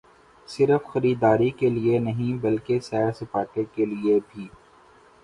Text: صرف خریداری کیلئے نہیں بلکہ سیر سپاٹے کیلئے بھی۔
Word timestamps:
صرف 0.49 0.81
خریداری 0.93 1.49
کیلئے 1.59 1.97
نہیں 1.99 2.37
بلکہ 2.41 2.79
سیر 2.79 3.11
سپاٹے 3.19 3.63
کیلئے 3.75 4.19
بھی۔ 4.27 4.47